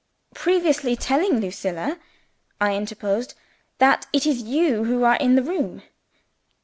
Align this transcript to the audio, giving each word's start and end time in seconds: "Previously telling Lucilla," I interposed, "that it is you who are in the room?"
"Previously 0.33 0.95
telling 0.95 1.39
Lucilla," 1.39 1.99
I 2.59 2.73
interposed, 2.73 3.35
"that 3.77 4.07
it 4.11 4.25
is 4.25 4.41
you 4.41 4.85
who 4.85 5.03
are 5.03 5.17
in 5.17 5.35
the 5.35 5.43
room?" 5.43 5.83